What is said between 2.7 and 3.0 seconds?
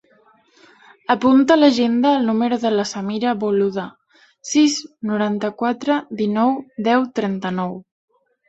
la